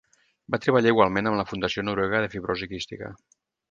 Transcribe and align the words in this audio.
Va 0.55 0.59
treballar 0.63 0.93
igualment 0.95 1.31
amb 1.33 1.39
la 1.43 1.47
Fundació 1.53 1.87
Noruega 1.89 2.25
de 2.27 2.35
Fibrosi 2.37 2.75
Quística. 2.77 3.17